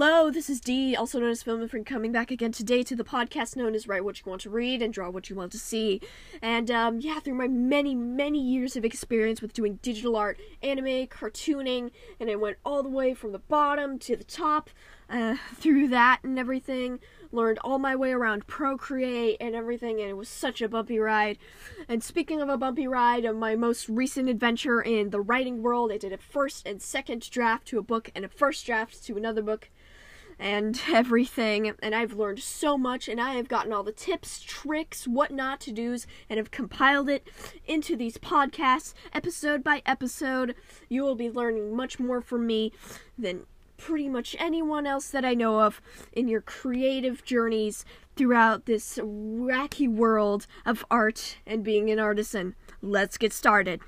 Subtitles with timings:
[0.00, 2.94] Hello, this is Dee, also known as Film and Friend, coming back again today to
[2.94, 5.50] the podcast known as Write What You Want to Read and Draw What You Want
[5.50, 6.00] to See.
[6.40, 11.08] And um, yeah, through my many, many years of experience with doing digital art, anime,
[11.08, 11.90] cartooning,
[12.20, 14.70] and I went all the way from the bottom to the top
[15.10, 17.00] uh, through that and everything.
[17.32, 21.38] Learned all my way around Procreate and everything, and it was such a bumpy ride.
[21.88, 25.90] And speaking of a bumpy ride, of my most recent adventure in the writing world,
[25.90, 29.16] I did a first and second draft to a book and a first draft to
[29.16, 29.68] another book
[30.38, 31.72] and everything.
[31.82, 35.60] And I've learned so much, and I have gotten all the tips, tricks, what not
[35.62, 37.28] to do's, and have compiled it
[37.66, 40.54] into these podcasts, episode by episode.
[40.88, 42.72] You will be learning much more from me
[43.16, 43.46] than
[43.76, 45.80] pretty much anyone else that I know of
[46.12, 47.84] in your creative journeys
[48.16, 52.56] throughout this wacky world of art and being an artisan.
[52.82, 53.80] Let's get started.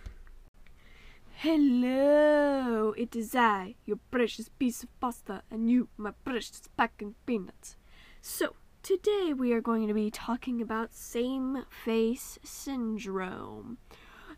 [1.42, 7.76] Hello, it is I, your precious piece of pasta, and you, my precious packing peanuts.
[8.20, 13.78] So, today we are going to be talking about same face syndrome.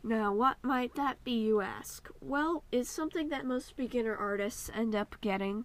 [0.04, 2.08] Now, what might that be, you ask?
[2.20, 5.64] Well, it's something that most beginner artists end up getting,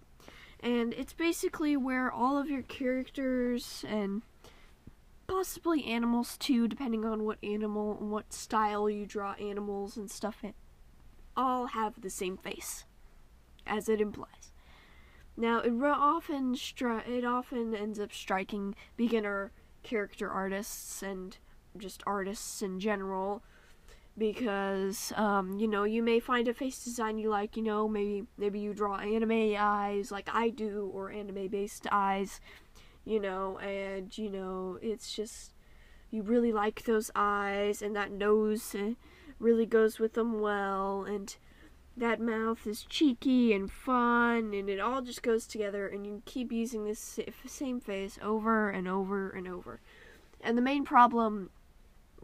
[0.58, 4.22] and it's basically where all of your characters and
[5.28, 10.38] possibly animals too, depending on what animal and what style you draw animals and stuff
[10.42, 10.54] in,
[11.38, 12.84] all have the same face,
[13.66, 14.52] as it implies.
[15.36, 19.52] Now, it often stri- it often ends up striking beginner
[19.84, 21.38] character artists and
[21.76, 23.42] just artists in general
[24.18, 28.24] because um, you know you may find a face design you like you know maybe
[28.36, 32.40] maybe you draw anime eyes like i do or anime based eyes
[33.04, 35.52] you know and you know it's just
[36.10, 38.90] you really like those eyes and that nose uh,
[39.38, 41.36] really goes with them well and
[41.96, 46.52] that mouth is cheeky and fun and it all just goes together and you keep
[46.52, 49.80] using this same face over and over and over.
[50.40, 51.50] And the main problem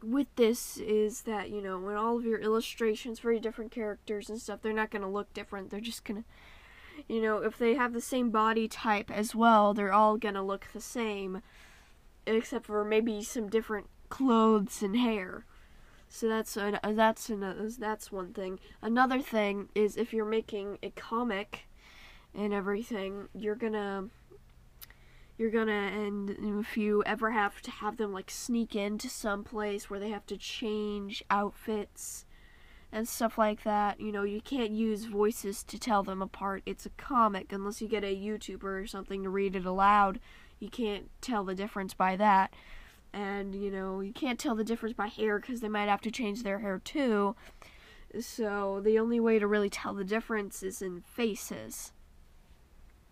[0.03, 4.41] with this is that you know when all of your illustrations for different characters and
[4.41, 7.75] stuff they're not going to look different they're just going to you know if they
[7.75, 11.41] have the same body type as well they're all to look the same
[12.27, 15.47] except for maybe some different clothes and hair
[16.15, 18.61] so that's uh, that's another, that's one thing.
[18.81, 21.67] Another thing is if you're making a comic
[22.33, 24.11] and everything you're to
[25.37, 26.31] you're gonna and
[26.61, 30.25] if you ever have to have them like sneak into some place where they have
[30.27, 32.25] to change outfits
[32.93, 36.63] and stuff like that you know you can't use voices to tell them apart.
[36.65, 37.53] It's a comic.
[37.53, 40.21] Unless you get a youtuber or something to read it aloud
[40.61, 42.55] you can't tell the difference by that
[43.15, 46.11] and you know you can't tell the difference by hair because they might have to
[46.11, 47.35] change their hair too
[48.21, 51.93] so the only way to really tell the difference is in faces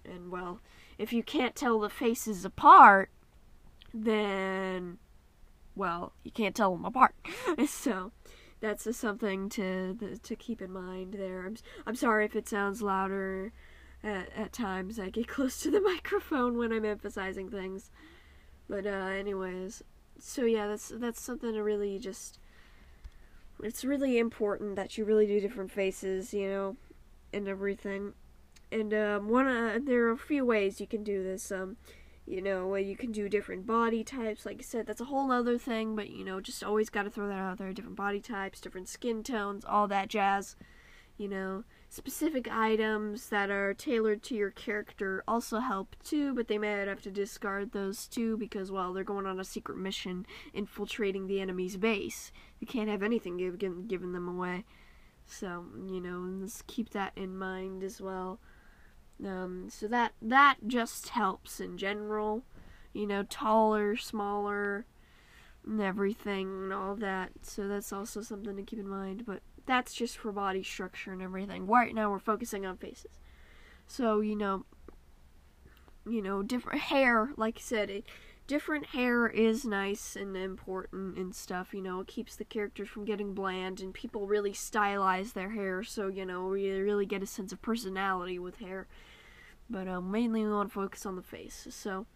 [0.04, 0.60] and well
[0.98, 3.10] if you can't tell the faces apart,
[3.92, 4.98] then,
[5.74, 7.14] well, you can't tell them apart.
[7.66, 8.12] so,
[8.60, 11.44] that's just something to to keep in mind there.
[11.44, 13.52] I'm I'm sorry if it sounds louder
[14.04, 15.00] at, at times.
[15.00, 17.90] I get close to the microphone when I'm emphasizing things.
[18.68, 19.82] But uh, anyways,
[20.24, 22.38] so yeah, that's that's something to really just.
[23.62, 26.76] It's really important that you really do different faces, you know,
[27.32, 28.14] and everything
[28.72, 31.52] and um, one uh, there are a few ways you can do this.
[31.52, 31.76] Um,
[32.26, 34.46] you know, you can do different body types.
[34.46, 35.94] Like I said, that's a whole other thing.
[35.94, 37.72] But you know, just always got to throw that out there.
[37.72, 40.56] Different body types, different skin tones, all that jazz.
[41.18, 46.34] You know, specific items that are tailored to your character also help too.
[46.34, 49.76] But they might have to discard those too because well, they're going on a secret
[49.76, 52.32] mission infiltrating the enemy's base.
[52.60, 54.64] You can't have anything given given them away.
[55.26, 58.40] So you know, let's keep that in mind as well.
[59.22, 62.42] Um, so that that just helps in general,
[62.94, 64.86] you know, taller, smaller,
[65.66, 67.32] and everything and all that.
[67.42, 69.24] So that's also something to keep in mind.
[69.26, 71.66] But that's just for body structure and everything.
[71.66, 73.18] Right now we're focusing on faces.
[73.86, 74.64] So you know,
[76.06, 77.30] you know, different hair.
[77.36, 78.04] Like I said, it,
[78.46, 81.72] different hair is nice and important and stuff.
[81.72, 85.82] You know, it keeps the characters from getting bland, and people really stylize their hair.
[85.82, 88.86] So you know, we really get a sense of personality with hair
[89.72, 91.66] but um, mainly we want to focus on the face.
[91.70, 92.06] So,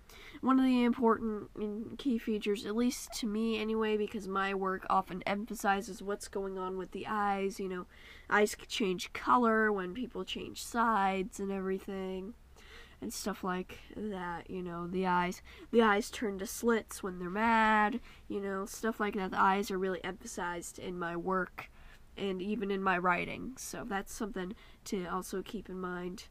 [0.42, 5.22] one of the important key features, at least to me anyway, because my work often
[5.26, 7.58] emphasizes what's going on with the eyes.
[7.58, 7.86] You know,
[8.28, 12.34] eyes change color when people change sides and everything,
[13.00, 14.50] and stuff like that.
[14.50, 15.42] You know, the eyes,
[15.72, 18.00] the eyes turn to slits when they're mad.
[18.28, 19.30] You know, stuff like that.
[19.30, 21.70] The eyes are really emphasized in my work
[22.16, 23.52] and even in my writing.
[23.58, 24.54] So that's something
[24.84, 26.24] to also keep in mind.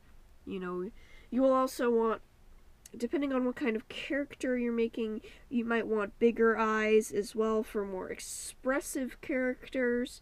[0.45, 0.89] You know,
[1.35, 2.21] you will also want
[2.97, 7.61] depending on what kind of character you're making, you might want bigger eyes as well
[7.61, 10.21] for more expressive characters.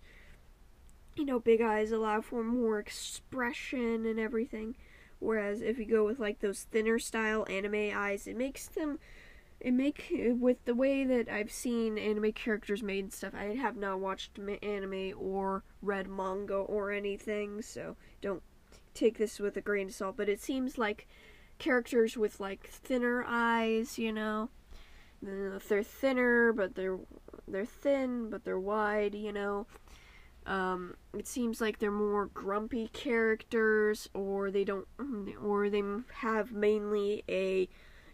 [1.16, 4.74] You know, big eyes allow for more expression and everything.
[5.20, 8.98] Whereas if you go with like those thinner style anime eyes, it makes them
[9.60, 13.36] it make with the way that I've seen anime characters made and stuff.
[13.36, 18.42] I have not watched anime or read manga or anything, so don't
[18.94, 20.18] take this with a grain of salt.
[20.18, 21.08] But it seems like
[21.60, 24.50] characters with like thinner eyes, you know,
[25.22, 27.00] they're thinner, but they're
[27.48, 29.68] they're thin, but they're wide, you know.
[30.46, 34.88] Um, it seems like they're more grumpy characters, or they don't,
[35.42, 35.84] or they
[36.16, 37.70] have mainly a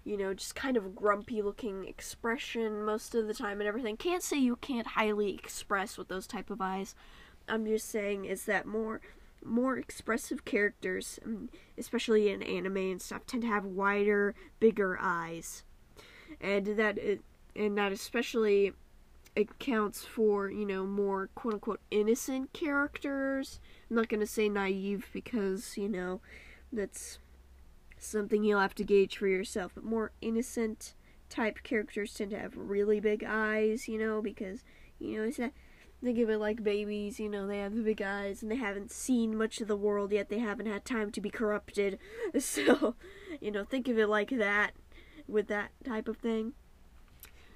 [0.05, 3.97] you know, just kind of grumpy looking expression most of the time and everything.
[3.97, 6.95] Can't say you can't highly express with those type of eyes.
[7.47, 9.01] I'm just saying is that more
[9.43, 15.63] more expressive characters, um, especially in anime and stuff, tend to have wider, bigger eyes,
[16.41, 17.21] and that it,
[17.55, 18.73] and that especially
[19.37, 23.59] accounts for you know more quote unquote innocent characters.
[23.89, 26.21] I'm not gonna say naive because you know
[26.71, 27.19] that's
[27.97, 29.73] something you'll have to gauge for yourself.
[29.75, 30.93] But more innocent
[31.29, 34.63] type characters tend to have really big eyes, you know, because
[34.99, 35.53] you know it's that
[36.03, 38.91] think of it like babies, you know, they have the big eyes and they haven't
[38.91, 40.29] seen much of the world yet.
[40.29, 41.99] They haven't had time to be corrupted.
[42.39, 42.95] So,
[43.41, 44.71] you know, think of it like that
[45.27, 46.53] with that type of thing.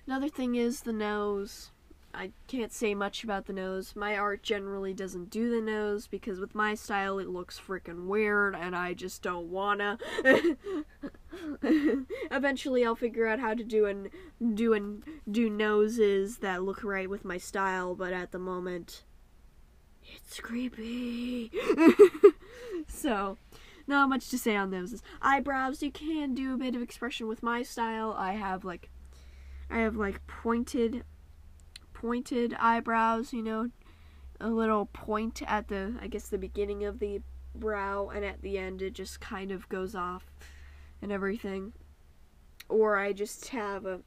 [0.05, 1.71] Another thing is the nose.
[2.13, 3.95] I can't say much about the nose.
[3.95, 8.55] My art generally doesn't do the nose because with my style it looks freaking weird
[8.55, 9.97] and I just don't wanna.
[12.31, 14.09] Eventually I'll figure out how to do and
[14.55, 19.03] do and do noses that look right with my style, but at the moment
[20.15, 21.51] it's creepy.
[22.87, 23.37] so,
[23.87, 25.01] not much to say on noses.
[25.21, 28.15] Eyebrows, you can do a bit of expression with my style.
[28.17, 28.89] I have like
[29.69, 31.03] I have like pointed
[31.93, 33.69] pointed eyebrows, you know,
[34.39, 37.21] a little point at the, I guess, the beginning of the
[37.55, 40.25] brow, and at the end it just kind of goes off
[41.03, 41.73] and everything.
[42.69, 43.99] Or I just have a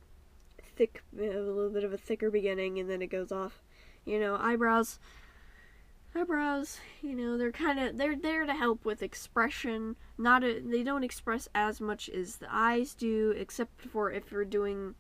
[0.75, 3.61] thick, a little bit of a thicker beginning, and then it goes off.
[4.05, 4.99] You know, eyebrows.
[6.15, 9.97] Eyebrows, you know, they're kind of they're there to help with expression.
[10.17, 14.47] Not a, they don't express as much as the eyes do, except for if you're
[14.47, 14.95] doing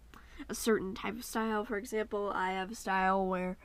[0.50, 1.64] a certain type of style.
[1.64, 3.56] For example, I have a style where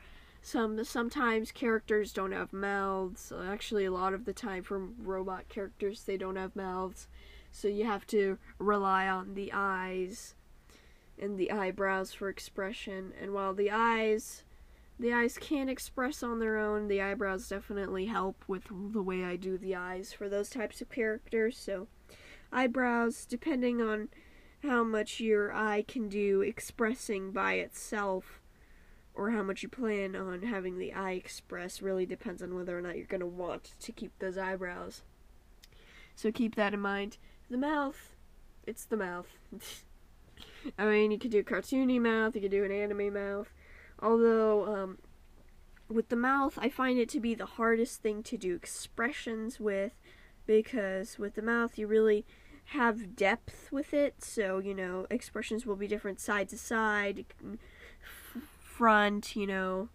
[0.41, 3.33] some sometimes characters don't have mouths.
[3.45, 7.09] Actually, a lot of the time for robot characters, they don't have mouths.
[7.51, 10.35] So you have to rely on the eyes
[11.19, 13.13] and the eyebrows for expression.
[13.21, 14.43] And while the eyes
[14.99, 19.35] the eyes can't express on their own, the eyebrows definitely help with the way I
[19.35, 21.57] do the eyes for those types of characters.
[21.57, 21.87] So
[22.51, 24.09] eyebrows depending on
[24.61, 28.41] how much your eye can do expressing by itself
[29.15, 32.81] or how much you plan on having the eye express really depends on whether or
[32.81, 35.01] not you're going to want to keep those eyebrows.
[36.15, 37.17] So keep that in mind.
[37.51, 38.15] The mouth,
[38.65, 39.27] it's the mouth.
[40.79, 43.53] I mean, you could do a cartoony mouth, you could do an anime mouth.
[44.01, 44.99] Although, um,
[45.89, 49.91] with the mouth, I find it to be the hardest thing to do expressions with
[50.47, 52.25] because with the mouth, you really
[52.67, 54.23] have depth with it.
[54.23, 57.25] So, you know, expressions will be different side to side,
[58.61, 59.89] front, you know,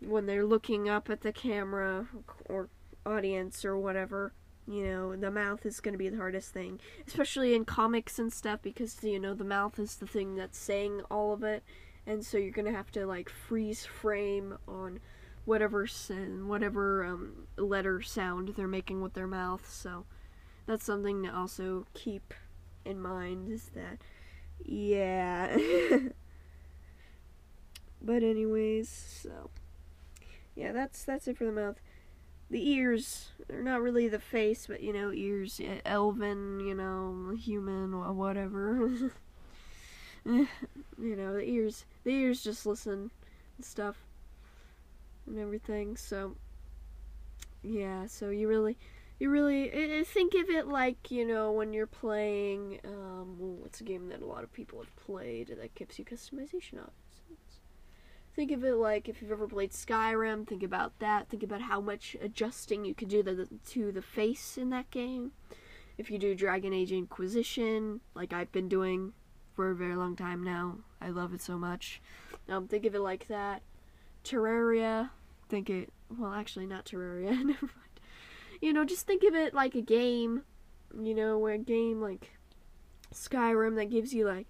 [0.00, 2.08] when they're looking up at the camera
[2.46, 2.70] or
[3.04, 4.32] audience or whatever.
[4.66, 8.32] You know, the mouth is going to be the hardest thing, especially in comics and
[8.32, 11.62] stuff, because, you know, the mouth is the thing that's saying all of it.
[12.06, 15.00] And so you're going to have to, like, freeze frame on
[15.44, 19.70] whatever sin, whatever um, letter sound they're making with their mouth.
[19.70, 20.06] So,
[20.66, 22.32] that's something to also keep
[22.84, 23.98] in mind is that
[24.64, 25.56] yeah
[28.02, 29.50] but anyways so
[30.54, 31.76] yeah that's that's it for the mouth
[32.54, 37.92] the ears they're not really the face but you know ears elven you know human
[38.16, 38.90] whatever.
[40.26, 43.10] You know the ears the ears just listen
[43.56, 43.96] and stuff
[45.26, 46.36] and everything so
[47.62, 48.78] yeah so you really
[49.18, 54.08] you really think of it like you know when you're playing um, what's a game
[54.08, 57.03] that a lot of people have played that gives you customization options
[58.34, 61.28] think of it like if you've ever played skyrim think about that.
[61.28, 65.32] Think about how much adjusting you could do the, to the face in that game.
[65.96, 69.12] If you do dragon age inquisition like i've been doing
[69.54, 72.02] for a very long time now i love it so much.
[72.48, 73.62] Um, think of it like that.
[74.24, 75.10] Terraria
[75.48, 78.00] think it well actually not terraria never mind.
[78.60, 80.42] You know, just think of it like a game.
[80.98, 82.32] you know, where a game like
[83.12, 84.46] Skyrim that gives you like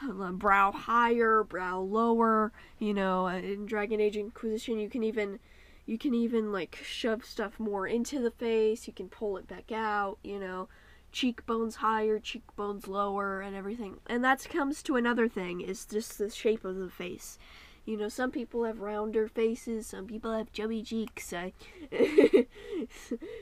[0.00, 2.52] Uh, brow higher, brow lower.
[2.78, 5.38] You know, uh, in Dragon Age Inquisition, you can even
[5.86, 8.86] you can even like shove stuff more into the face.
[8.86, 10.18] You can pull it back out.
[10.22, 10.68] You know,
[11.12, 13.98] cheekbones higher, cheekbones lower, and everything.
[14.06, 17.38] And that comes to another thing is just the shape of the face.
[17.84, 21.32] You know, some people have rounder faces, some people have chubby cheeks.
[21.32, 21.54] I,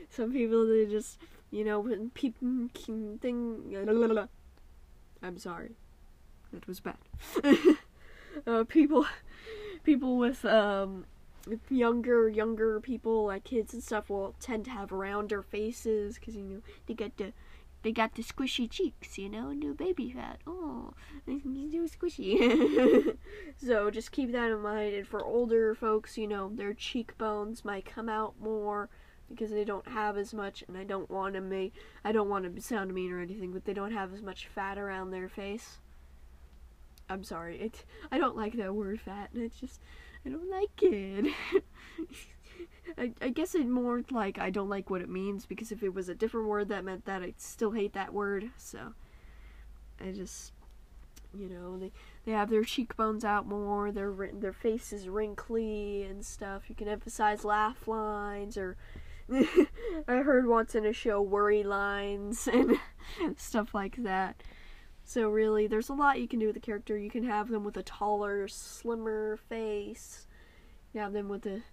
[0.09, 1.19] some people they just,
[1.51, 1.83] you know,
[2.13, 3.75] people mm, thing.
[3.75, 4.27] Uh,
[5.21, 5.71] I'm sorry,
[6.57, 6.97] that was bad.
[8.47, 9.05] uh, people,
[9.83, 11.05] people with um,
[11.69, 16.43] younger younger people like kids and stuff will tend to have rounder faces because you
[16.43, 17.31] know they get the
[17.83, 20.39] they got the squishy cheeks, you know, new baby fat.
[20.47, 20.93] Oh,
[21.25, 23.15] too squishy.
[23.57, 24.95] so just keep that in mind.
[24.95, 28.89] And for older folks, you know, their cheekbones might come out more
[29.29, 30.63] because they don't have as much.
[30.67, 33.65] And I don't want to make, I don't want to sound mean or anything, but
[33.65, 35.77] they don't have as much fat around their face.
[37.09, 37.59] I'm sorry.
[37.59, 39.81] It, I don't like that word fat, it's just,
[40.25, 41.33] I don't like it.
[42.97, 45.93] I, I guess it more like I don't like what it means because if it
[45.93, 48.49] was a different word that meant that I'd still hate that word.
[48.57, 48.93] So
[49.99, 50.53] I just
[51.37, 51.91] you know they
[52.25, 56.87] they have their cheekbones out more their their face is wrinkly and stuff you can
[56.87, 58.77] emphasize laugh lines or
[60.07, 62.77] i heard once in a show worry lines and
[63.35, 64.41] stuff like that
[65.07, 67.63] so really there's a lot you can do with the character you can have them
[67.63, 70.27] with a taller slimmer face
[70.93, 71.63] you have them with a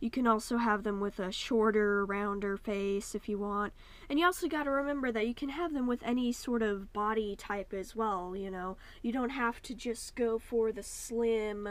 [0.00, 3.72] you can also have them with a shorter, rounder face if you want.
[4.08, 6.92] And you also got to remember that you can have them with any sort of
[6.92, 8.76] body type as well, you know.
[9.02, 11.68] You don't have to just go for the slim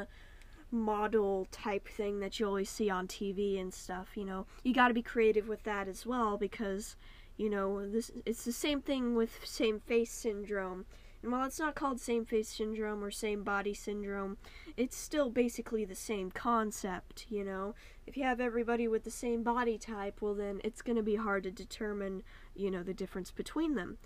[0.72, 4.46] model type thing that you always see on TV and stuff, you know.
[4.64, 6.98] You got to be creative with that as well because,
[7.38, 10.86] you know, this it's the same thing with same face syndrome
[11.24, 14.38] and while it's not called same face syndrome or same body syndrome,
[14.76, 17.74] it's still basically the same concept, you know?
[18.06, 21.16] If you have everybody with the same body type, well, then it's going to be
[21.16, 22.24] hard to determine,
[22.56, 23.98] you know, the difference between them.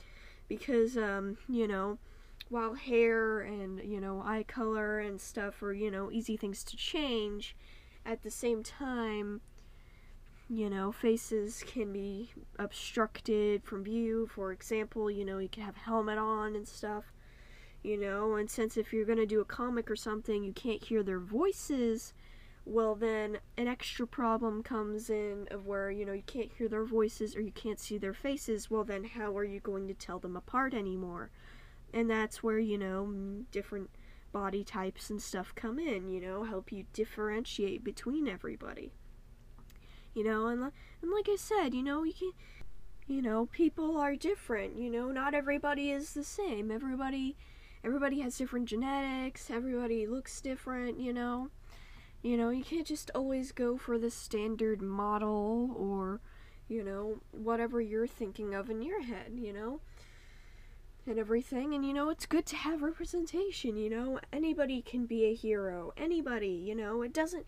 [0.47, 1.97] Because, um, you know,
[2.49, 6.77] while hair and, you know, eye color and stuff are, you know, easy things to
[6.77, 7.55] change,
[8.05, 9.41] at the same time,
[10.51, 12.29] you know, faces can be
[12.59, 14.27] obstructed from view.
[14.27, 17.05] For example, you know, you can have a helmet on and stuff,
[17.83, 20.83] you know, and since if you're going to do a comic or something, you can't
[20.83, 22.13] hear their voices,
[22.65, 26.83] well, then an extra problem comes in of where, you know, you can't hear their
[26.83, 28.69] voices or you can't see their faces.
[28.69, 31.31] Well, then how are you going to tell them apart anymore?
[31.93, 33.89] And that's where, you know, different
[34.33, 38.91] body types and stuff come in, you know, help you differentiate between everybody
[40.13, 40.61] you know and
[41.01, 42.31] and like I said you know you can
[43.07, 46.71] you know people are different you know not everybody is the same.
[46.71, 47.35] Everybody
[47.83, 51.49] everybody has different genetics everybody looks different you know.
[52.21, 56.21] You know you can't just always go for the standard model or
[56.67, 59.81] you know whatever you're thinking of in your head you know
[61.07, 61.73] and everything.
[61.73, 64.19] And you know it's good to have representation you know.
[64.31, 65.93] Anybody can be a hero.
[65.97, 67.01] Anybody you know.
[67.01, 67.45] It doesn't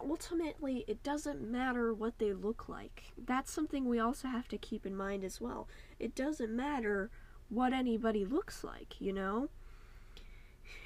[0.00, 3.12] ultimately, it doesn't matter what they look like.
[3.16, 5.68] That's something we also have to keep in mind as well.
[5.98, 7.10] It doesn't matter
[7.48, 9.48] what anybody looks like, you know?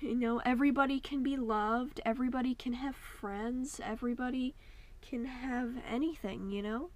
[0.01, 4.55] You know, everybody can be loved, everybody can have friends, everybody
[5.01, 6.91] can have anything, you know?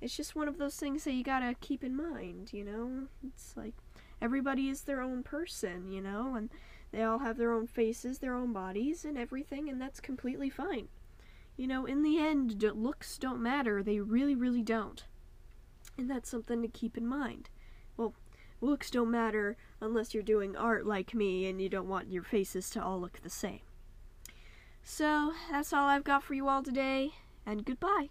[0.00, 3.08] It's just one of those things that you gotta keep in mind, you know?
[3.26, 3.74] It's like
[4.20, 6.34] everybody is their own person, you know?
[6.34, 6.50] And
[6.92, 10.88] they all have their own faces, their own bodies, and everything, and that's completely fine.
[11.56, 13.82] You know, in the end, looks don't matter.
[13.82, 15.04] They really, really don't.
[15.96, 17.48] And that's something to keep in mind.
[17.96, 18.14] Well,
[18.60, 22.70] looks don't matter unless you're doing art like me and you don't want your faces
[22.70, 23.60] to all look the same.
[24.82, 27.12] So, that's all I've got for you all today,
[27.46, 28.10] and goodbye.